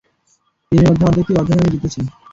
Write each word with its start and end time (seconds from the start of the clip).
তিনের 0.71 0.87
মধ্যে 0.89 1.05
অর্ধেক 1.07 1.25
তুই, 1.27 1.35
অর্ধেক 1.37 1.57
আমি 1.57 1.71
জিতেছি। 1.73 1.99